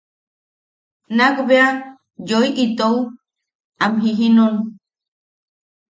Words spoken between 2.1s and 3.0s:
yoi itou